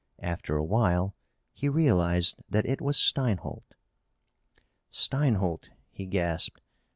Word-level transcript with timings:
After 0.23 0.57
a 0.57 0.63
while 0.63 1.15
he 1.53 1.69
realized 1.69 2.37
that 2.49 2.65
it 2.65 2.81
was 2.81 2.97
Steinholt. 2.97 3.75
"Steinholt!" 4.89 5.69
he 5.91 6.07
gasped. 6.07 6.59